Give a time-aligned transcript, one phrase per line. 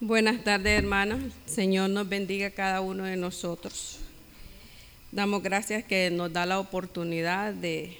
[0.00, 1.20] Buenas tardes, hermanos.
[1.46, 4.00] Señor nos bendiga a cada uno de nosotros.
[5.12, 7.96] Damos gracias que nos da la oportunidad de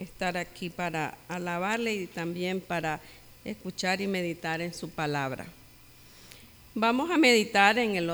[0.00, 3.00] estar aquí para alabarle y también para
[3.44, 5.46] escuchar y meditar en su palabra.
[6.74, 8.08] Vamos a meditar en,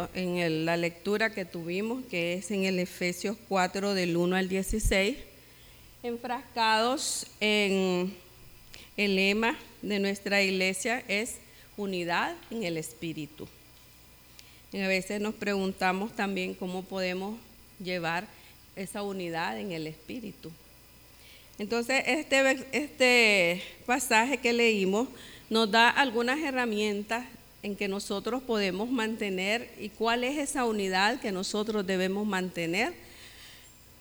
[0.66, 5.16] la lectura que tuvimos, que es en el Efesios 4 del 1 al 16,
[6.02, 8.14] enfrascados en
[8.98, 11.38] el lema de nuestra iglesia es
[11.76, 13.48] unidad en el espíritu.
[14.72, 17.38] Y a veces nos preguntamos también cómo podemos
[17.82, 18.26] llevar
[18.74, 20.50] esa unidad en el espíritu.
[21.58, 25.08] Entonces, este, este pasaje que leímos
[25.48, 27.24] nos da algunas herramientas
[27.62, 32.92] en que nosotros podemos mantener y cuál es esa unidad que nosotros debemos mantener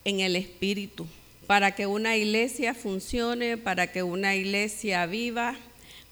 [0.04, 1.08] en el espíritu
[1.48, 5.56] para que una iglesia funcione, para que una iglesia viva,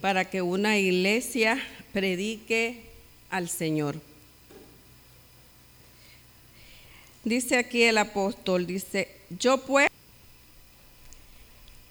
[0.03, 1.57] para que una iglesia
[1.93, 2.81] predique
[3.29, 3.95] al Señor.
[7.23, 9.87] Dice aquí el apóstol, dice, yo pues,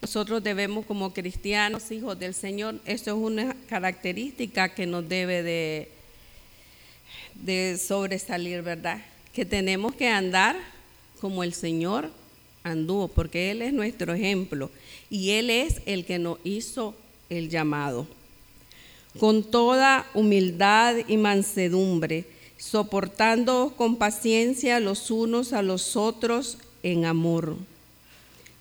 [0.02, 5.88] nosotros debemos como cristianos, hijos del Señor, eso es una característica que nos debe de,
[7.36, 9.02] de sobresalir, ¿verdad?
[9.32, 10.54] Que tenemos que andar
[11.18, 12.10] como el Señor
[12.62, 14.70] anduvo, porque Él es nuestro ejemplo
[15.08, 16.94] y Él es el que nos hizo
[17.38, 18.06] el llamado.
[19.18, 22.24] Con toda humildad y mansedumbre,
[22.58, 27.56] soportando con paciencia los unos a los otros en amor,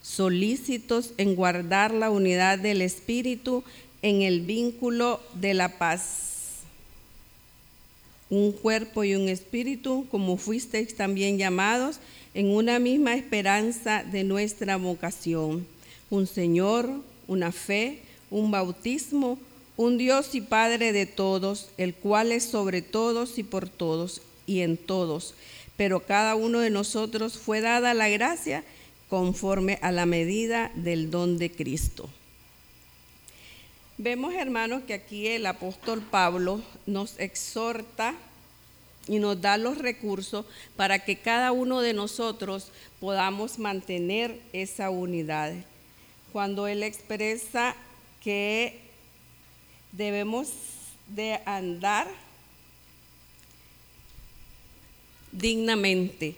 [0.01, 3.63] solícitos en guardar la unidad del Espíritu
[4.01, 6.61] en el vínculo de la paz.
[8.29, 11.99] Un cuerpo y un espíritu, como fuisteis también llamados,
[12.33, 15.67] en una misma esperanza de nuestra vocación.
[16.09, 16.89] Un Señor,
[17.27, 17.99] una fe,
[18.31, 19.37] un bautismo,
[19.77, 24.61] un Dios y Padre de todos, el cual es sobre todos y por todos y
[24.61, 25.35] en todos.
[25.77, 28.63] Pero cada uno de nosotros fue dada la gracia
[29.09, 32.09] conforme a la medida del don de Cristo.
[33.97, 38.15] Vemos, hermanos, que aquí el apóstol Pablo nos exhorta
[39.07, 40.45] y nos da los recursos
[40.75, 45.53] para que cada uno de nosotros podamos mantener esa unidad.
[46.31, 47.75] Cuando Él expresa
[48.23, 48.79] que
[49.91, 50.49] debemos
[51.07, 52.07] de andar
[55.31, 56.35] dignamente,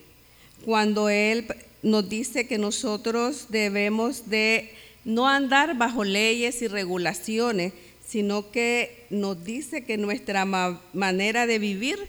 [0.66, 1.48] cuando Él
[1.82, 4.74] nos dice que nosotros debemos de
[5.04, 7.74] no andar bajo leyes y regulaciones,
[8.08, 12.08] sino que nos dice que nuestra manera de vivir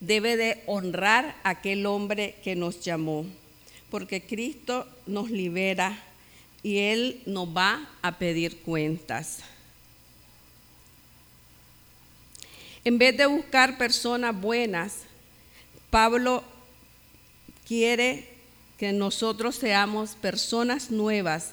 [0.00, 3.26] debe de honrar a aquel hombre que nos llamó,
[3.90, 6.02] porque Cristo nos libera
[6.62, 9.40] y Él nos va a pedir cuentas.
[12.84, 15.02] En vez de buscar personas buenas,
[15.90, 16.44] Pablo
[17.66, 18.28] quiere
[18.78, 21.52] que nosotros seamos personas nuevas,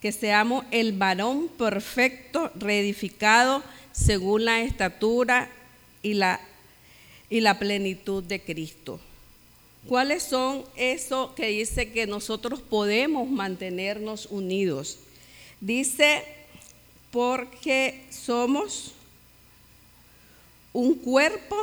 [0.00, 3.62] que seamos el varón perfecto, reedificado
[3.92, 5.50] según la estatura
[6.02, 6.40] y la
[7.34, 9.00] y la plenitud de Cristo.
[9.88, 14.98] ¿Cuáles son eso que dice que nosotros podemos mantenernos unidos?
[15.60, 16.24] Dice,
[17.10, 18.92] porque somos
[20.72, 21.56] un cuerpo,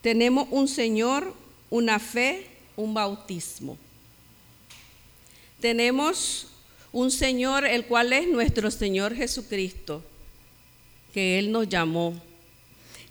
[0.00, 1.34] tenemos un Señor,
[1.68, 2.46] una fe,
[2.76, 3.76] un bautismo.
[5.60, 6.46] Tenemos
[6.92, 10.02] un Señor, el cual es nuestro Señor Jesucristo,
[11.12, 12.14] que Él nos llamó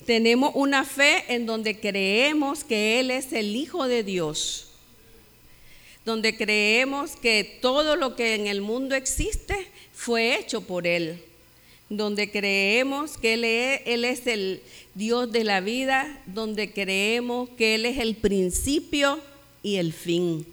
[0.05, 4.69] tenemos una fe en donde creemos que Él es el Hijo de Dios,
[6.05, 11.21] donde creemos que todo lo que en el mundo existe fue hecho por Él,
[11.89, 13.43] donde creemos que Él
[14.05, 14.61] es, el
[14.95, 19.19] Dios de la vida, donde creemos que Él es el principio
[19.61, 20.45] y el fin,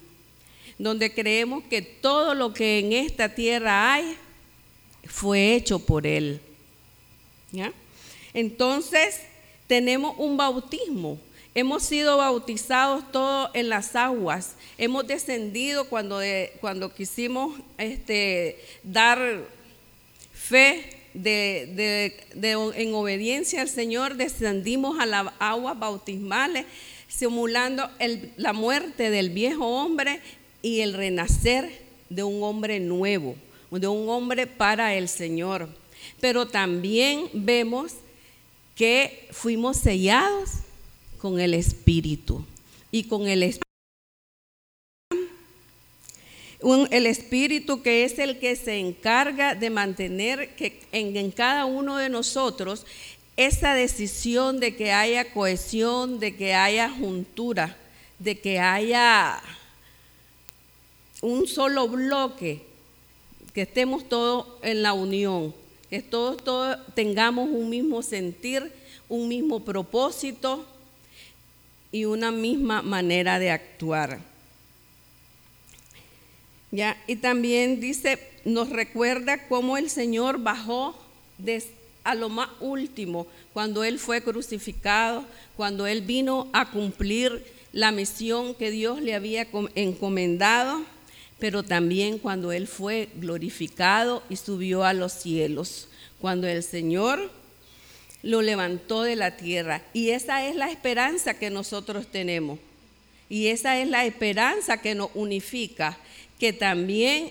[0.78, 4.16] donde creemos que todo lo que en esta tierra hay
[5.06, 6.40] fue hecho por Él.
[7.52, 7.72] ¿Ya?
[8.34, 9.20] Entonces,
[9.66, 11.18] tenemos un bautismo.
[11.54, 14.56] Hemos sido bautizados todos en las aguas.
[14.76, 16.20] Hemos descendido cuando,
[16.60, 19.18] cuando quisimos este, dar
[20.34, 26.66] fe en obediencia al Señor, descendimos a las aguas bautismales,
[27.08, 27.88] simulando
[28.36, 30.20] la muerte del viejo hombre
[30.60, 31.70] y el renacer
[32.10, 33.34] de un hombre nuevo,
[33.70, 35.68] de un hombre para el Señor.
[36.20, 37.94] Pero también vemos
[38.76, 40.50] que fuimos sellados
[41.18, 42.44] con el Espíritu
[42.92, 43.66] y con el Espíritu.
[46.90, 52.10] el Espíritu que es el que se encarga de mantener que en, cada uno de
[52.10, 52.84] nosotros
[53.36, 57.76] esa decisión de que haya cohesión, de que haya juntura,
[58.18, 59.40] de que haya
[61.22, 62.62] un solo bloque,
[63.54, 65.54] que estemos todos en la unión,
[65.90, 68.72] que todos, tengamos un mismo sentir,
[69.08, 70.66] un mismo propósito
[71.92, 74.18] y una misma manera de actuar.
[76.70, 76.96] ¿Ya?
[77.06, 80.96] Y también dice, nos recuerda cómo el Señor bajó
[82.04, 85.24] a lo más último, cuando Él fue crucificado,
[85.56, 90.82] cuando Él vino a cumplir la misión que Dios le había encomendado,
[91.38, 95.88] pero también cuando Él fue glorificado y subió a los cielos,
[96.20, 97.30] cuando el Señor
[98.22, 99.82] lo levantó de la tierra.
[99.92, 102.58] Y esa es la esperanza que nosotros tenemos.
[103.28, 105.98] Y esa es la esperanza que nos unifica,
[106.38, 107.30] que también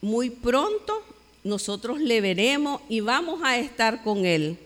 [0.00, 1.02] muy pronto
[1.42, 4.58] nosotros le veremos y vamos a estar con Él.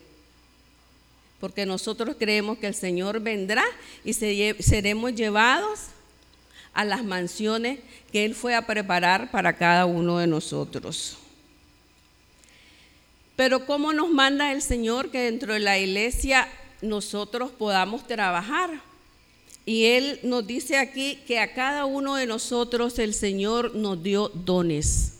[1.40, 3.64] Porque nosotros creemos que el Señor vendrá
[4.05, 5.81] y seremos llevados
[6.74, 7.80] a las mansiones
[8.10, 11.19] que Él fue a preparar para cada uno de nosotros.
[13.36, 16.48] Pero ¿cómo nos manda el Señor que dentro de la iglesia
[16.80, 18.80] nosotros podamos trabajar?
[19.64, 24.28] Y Él nos dice aquí que a cada uno de nosotros el Señor nos dio
[24.28, 25.19] dones.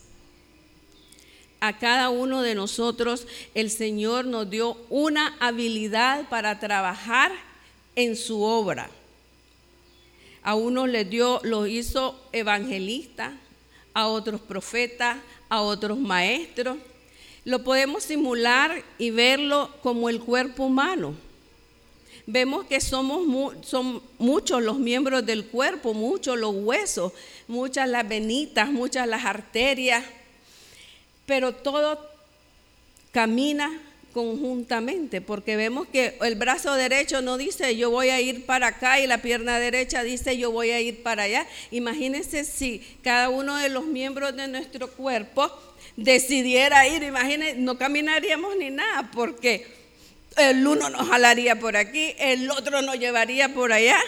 [1.59, 7.31] A cada uno de nosotros el Señor nos dio una habilidad para trabajar
[7.95, 8.89] en su obra.
[10.43, 13.33] A unos les dio, los hizo evangelistas,
[13.93, 15.17] a otros profetas,
[15.49, 16.77] a otros maestros.
[17.45, 21.15] Lo podemos simular y verlo como el cuerpo humano.
[22.25, 23.25] Vemos que somos
[23.65, 27.11] son muchos los miembros del cuerpo, muchos los huesos,
[27.47, 30.05] muchas las venitas, muchas las arterias,
[31.25, 31.99] pero todo
[33.11, 33.77] camina
[34.13, 38.99] conjuntamente, porque vemos que el brazo derecho no dice yo voy a ir para acá
[38.99, 41.47] y la pierna derecha dice yo voy a ir para allá.
[41.71, 45.51] Imagínense si cada uno de los miembros de nuestro cuerpo
[45.97, 49.67] decidiera ir, imagínense, no caminaríamos ni nada, porque
[50.37, 53.99] el uno nos jalaría por aquí, el otro nos llevaría por allá,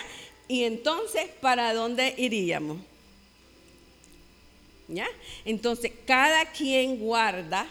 [0.47, 2.77] y entonces, ¿para dónde iríamos?
[4.87, 5.07] ¿Ya?
[5.45, 7.67] Entonces, cada quien guarda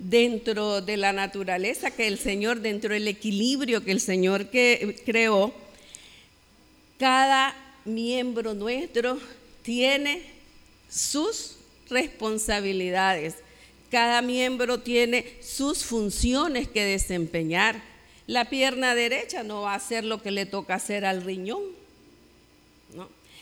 [0.00, 5.52] dentro de la naturaleza que el Señor, dentro del equilibrio que el Señor creó,
[6.98, 7.54] cada
[7.84, 9.18] miembro nuestro
[9.62, 10.22] tiene
[10.88, 11.56] sus
[11.88, 13.36] responsabilidades.
[13.90, 17.82] Cada miembro tiene sus funciones que desempeñar.
[18.26, 21.62] La pierna derecha no va a hacer lo que le toca hacer al riñón.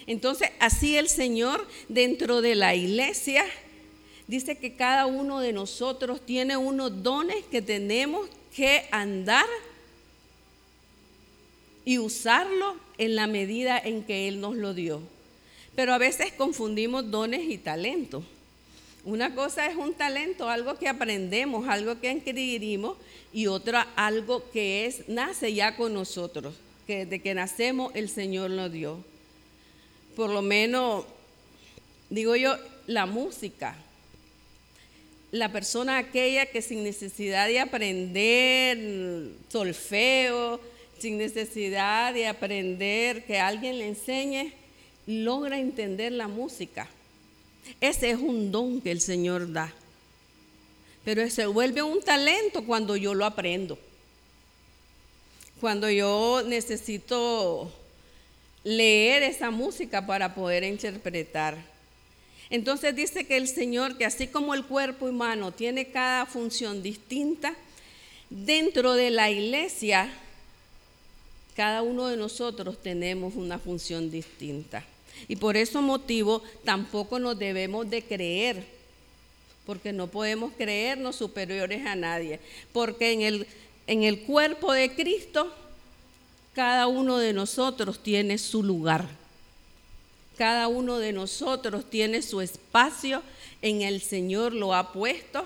[0.07, 3.45] Entonces, así el Señor dentro de la iglesia
[4.29, 9.47] dice que cada uno de nosotros tiene unos dones que tenemos que andar
[11.85, 15.01] y usarlo en la medida en que Él nos lo dio.
[15.75, 18.23] Pero a veces confundimos dones y talentos.
[19.05, 22.99] Una cosa es un talento, algo que aprendemos, algo que adquirimos,
[23.33, 26.55] y otra algo que es nace ya con nosotros,
[26.87, 29.03] que desde que nacemos el Señor nos dio.
[30.17, 31.07] Por lo menos,
[32.11, 33.77] digo yo, la música
[35.31, 40.61] la persona aquella que sin necesidad de aprender solfeo,
[40.99, 44.53] sin necesidad de aprender que alguien le enseñe,
[45.07, 46.89] logra entender la música.
[47.81, 49.73] Ese es un don que el Señor da.
[51.05, 53.79] Pero se vuelve un talento cuando yo lo aprendo.
[55.61, 57.73] Cuando yo necesito
[58.65, 61.57] leer esa música para poder interpretar.
[62.51, 67.55] Entonces dice que el Señor, que así como el cuerpo humano tiene cada función distinta,
[68.31, 70.11] dentro de la iglesia,
[71.55, 74.85] cada uno de nosotros tenemos una función distinta.
[75.27, 78.65] Y por ese motivo tampoco nos debemos de creer,
[79.67, 82.41] porque no podemos creernos superiores a nadie,
[82.73, 83.47] porque en el,
[83.87, 85.53] en el cuerpo de Cristo
[86.55, 89.09] cada uno de nosotros tiene su lugar.
[90.39, 93.25] Cada uno de nosotros tiene su espacio
[93.61, 95.45] en el Señor, lo ha puesto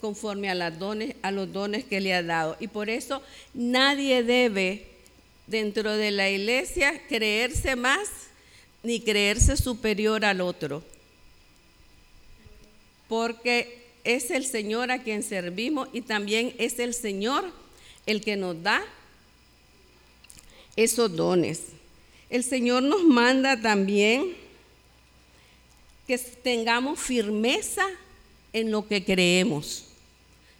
[0.00, 2.56] conforme a, dones, a los dones que le ha dado.
[2.60, 3.22] Y por eso
[3.52, 4.86] nadie debe
[5.46, 8.08] dentro de la iglesia creerse más
[8.82, 10.82] ni creerse superior al otro.
[13.06, 17.44] Porque es el Señor a quien servimos y también es el Señor
[18.06, 18.82] el que nos da
[20.76, 21.60] esos dones.
[22.34, 24.34] El Señor nos manda también
[26.04, 27.86] que tengamos firmeza
[28.52, 29.84] en lo que creemos,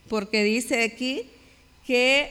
[0.08, 1.26] porque dice aquí
[1.84, 2.30] que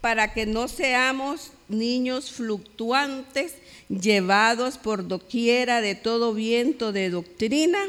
[0.00, 3.54] para que no seamos niños fluctuantes,
[3.88, 7.80] llevados por doquiera de todo viento de doctrina,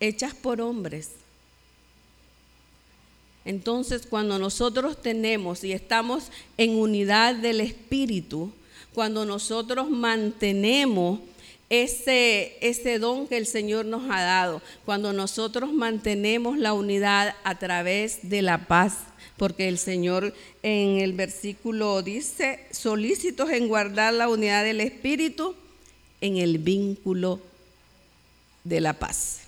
[0.00, 1.12] hechas por hombres.
[3.46, 6.24] Entonces, cuando nosotros tenemos y estamos
[6.58, 8.52] en unidad del Espíritu,
[8.94, 11.20] cuando nosotros mantenemos
[11.70, 17.58] ese, ese don que el Señor nos ha dado, cuando nosotros mantenemos la unidad a
[17.58, 18.98] través de la paz,
[19.38, 25.54] porque el Señor en el versículo dice, solícitos en guardar la unidad del Espíritu
[26.20, 27.40] en el vínculo
[28.64, 29.40] de la paz.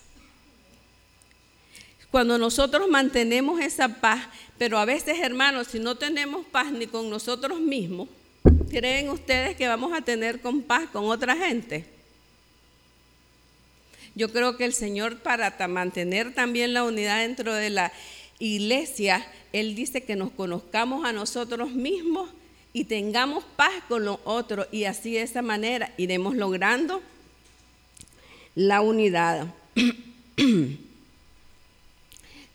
[2.10, 4.24] Cuando nosotros mantenemos esa paz,
[4.56, 8.08] pero a veces hermanos, si no tenemos paz ni con nosotros mismos,
[8.70, 11.84] ¿creen ustedes que vamos a tener con paz con otra gente?
[14.14, 17.92] Yo creo que el Señor para mantener también la unidad dentro de la
[18.38, 22.30] iglesia, Él dice que nos conozcamos a nosotros mismos
[22.72, 27.02] y tengamos paz con los otros y así de esa manera iremos logrando
[28.54, 29.52] la unidad.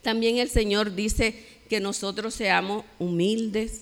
[0.01, 3.81] También el Señor dice que nosotros seamos humildes,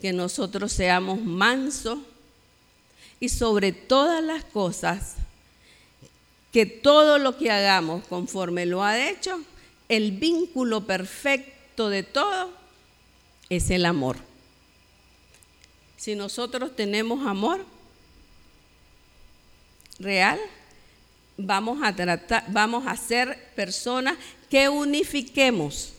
[0.00, 1.98] que nosotros seamos mansos
[3.20, 5.16] y sobre todas las cosas
[6.52, 9.40] que todo lo que hagamos conforme lo ha hecho,
[9.88, 12.52] el vínculo perfecto de todo
[13.48, 14.18] es el amor.
[15.96, 17.64] Si nosotros tenemos amor
[19.98, 20.38] real,
[21.36, 24.16] vamos a tratar, vamos a ser personas
[24.48, 25.92] que unifiquemos,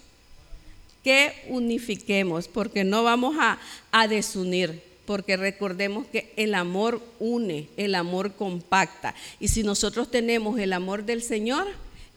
[1.06, 3.60] que unifiquemos, porque no vamos a,
[4.08, 9.14] desunir porque recordemos que el amor une, el amor compacta.
[9.40, 11.68] Y si nosotros tenemos el amor del Señor,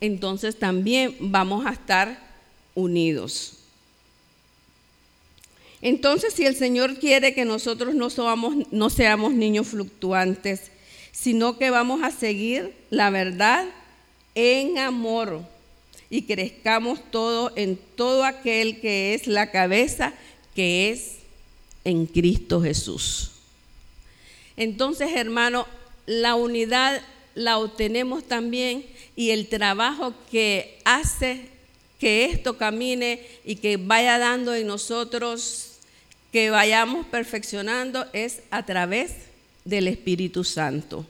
[0.00, 2.18] entonces también vamos a estar
[2.75, 3.59] unidos.
[5.83, 8.09] Entonces, si el Señor quiere que nosotros no,
[8.71, 10.71] no seamos niños fluctuantes,
[11.12, 13.66] sino que vamos a seguir la verdad
[14.35, 15.42] en amor
[16.10, 20.14] y crezcamos todo en todo aquel que es la cabeza,
[20.54, 21.16] que es
[21.84, 23.32] en Cristo Jesús.
[24.56, 25.66] Entonces, hermano,
[26.06, 27.02] la unidad
[27.34, 28.84] la obtenemos también
[29.14, 31.46] y el trabajo que hace
[32.00, 35.72] que esto camine y que vaya dando en nosotros,
[36.32, 39.12] que vayamos perfeccionando, es a través
[39.64, 41.06] del Espíritu Santo.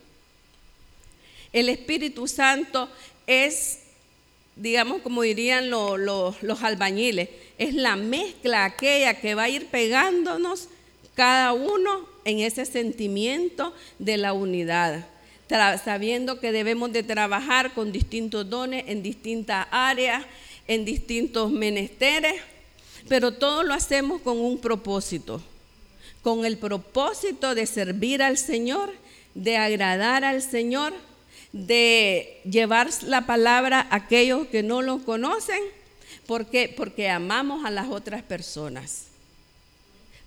[1.53, 2.89] El Espíritu Santo
[3.27, 3.81] es,
[4.59, 10.69] digamos, como dirían los albañiles, es la mezcla aquella que va a ir pegándonos
[11.15, 15.07] cada uno en ese sentimiento de la unidad,
[15.85, 20.25] sabiendo que debemos de trabajar con distintos dones en distintas áreas,
[20.67, 22.35] en distintos menesteres,
[23.09, 25.41] pero todo lo hacemos con un propósito,
[26.23, 28.93] con el propósito de servir al Señor,
[29.35, 30.93] de agradar al Señor,
[31.53, 35.61] de llevar la palabra a aquellos que no lo conocen
[36.29, 36.73] ¿Por qué?
[36.77, 39.05] Porque amamos a las otras personas.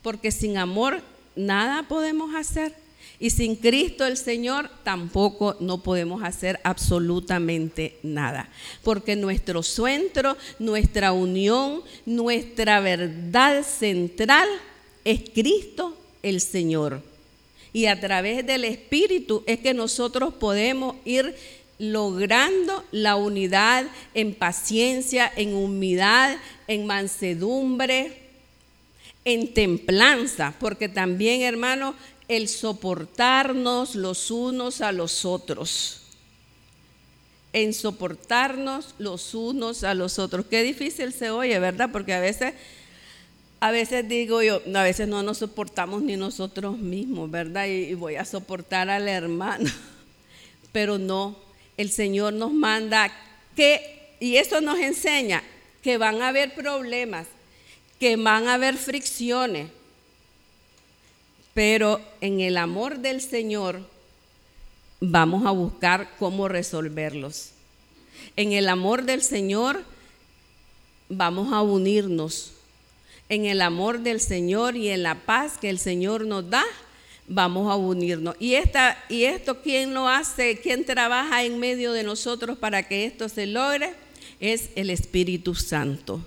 [0.02, 1.00] Porque sin amor
[1.36, 2.74] nada podemos hacer.
[3.20, 8.50] Y sin Cristo el Señor tampoco no podemos hacer absolutamente nada.
[8.84, 14.50] Porque nuestro centro, nuestra unión, nuestra verdad central
[15.06, 17.11] es Cristo el Señor.
[17.74, 21.36] Y a través del Espíritu es que nosotros podemos ir
[21.80, 26.38] logrando la unidad en paciencia, en humildad,
[26.68, 28.20] en mansedumbre,
[29.26, 31.96] en templanza, porque también, hermano,
[32.28, 36.02] el soportarnos los unos a los otros.
[37.52, 40.46] En soportarnos los unos a los otros.
[40.46, 41.90] Qué difícil se oye, ¿verdad?
[41.92, 42.54] Porque a veces,
[43.62, 47.68] a veces digo yo, a veces no nos soportamos ni nosotros mismos, ¿verdad?
[47.68, 49.70] Y, voy a soportar al hermano.
[50.72, 51.38] Pero no,
[51.78, 53.14] el Señor nos manda
[53.56, 55.44] que, y eso nos enseña,
[55.84, 57.28] que van a haber problemas,
[58.00, 59.70] que van a haber fricciones,
[61.54, 63.82] pero en el amor del Señor
[65.02, 67.52] vamos a buscar cómo resolverlos.
[68.38, 69.84] En el amor del Señor
[71.10, 72.54] vamos a unirnos.
[73.32, 76.66] En el amor del Señor y en la paz que el Señor nos da,
[77.30, 78.36] vamos a unirnos.
[78.40, 80.60] ¿Y, esta, ¿Y esto quién lo hace?
[80.60, 83.94] ¿Quién trabaja en medio de nosotros para que esto se logre?
[84.42, 86.22] Es el Espíritu Santo.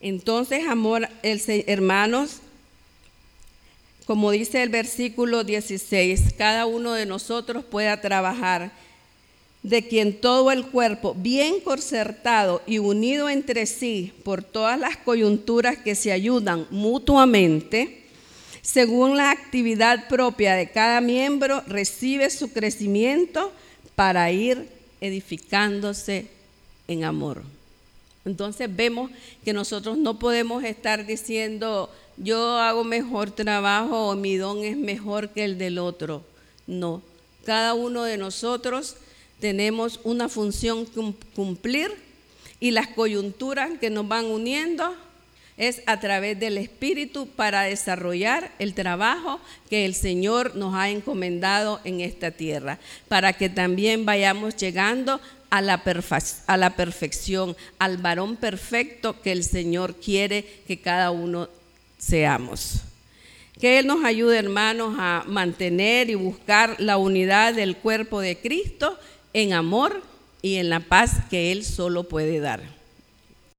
[0.00, 2.36] Entonces, amor, hermanos,
[4.06, 8.70] como dice el versículo 16, cada uno de nosotros pueda trabajar
[9.62, 15.78] de quien todo el cuerpo, bien concertado y unido entre sí por todas las coyunturas
[15.78, 18.02] que se ayudan mutuamente,
[18.60, 23.52] según la actividad propia de cada miembro, recibe su crecimiento
[23.94, 24.68] para ir
[25.00, 26.26] edificándose
[26.88, 27.42] en amor.
[28.24, 29.10] Entonces vemos
[29.44, 35.30] que nosotros no podemos estar diciendo, yo hago mejor trabajo o mi don es mejor
[35.30, 36.22] que el del otro.
[36.68, 37.02] No,
[37.44, 38.96] cada uno de nosotros
[39.42, 40.86] tenemos una función
[41.34, 41.90] cumplir
[42.60, 44.94] y las coyunturas que nos van uniendo
[45.56, 51.80] es a través del Espíritu para desarrollar el trabajo que el Señor nos ha encomendado
[51.82, 55.20] en esta tierra, para que también vayamos llegando
[55.50, 55.82] a la,
[56.46, 61.48] a la perfección, al varón perfecto que el Señor quiere que cada uno
[61.98, 62.82] seamos.
[63.60, 68.98] Que Él nos ayude, hermanos, a mantener y buscar la unidad del cuerpo de Cristo
[69.32, 70.02] en amor
[70.42, 72.81] y en la paz que Él solo puede dar.